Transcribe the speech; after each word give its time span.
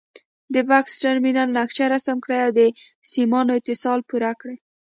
د 0.53 0.55
بکس 0.69 0.93
ټرمینل 1.03 1.47
نقشه 1.57 1.85
رسم 1.93 2.17
کړئ 2.23 2.39
او 2.45 2.51
د 2.59 2.61
سیمانو 3.11 3.51
اتصال 3.59 3.99
پوره 4.09 4.31
کړئ. 4.41 4.57